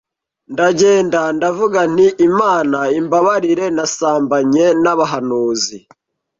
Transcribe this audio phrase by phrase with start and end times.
[0.53, 5.77] ndagenda ndavuga nti Imana imbabarire nasambanye n’abahanuzi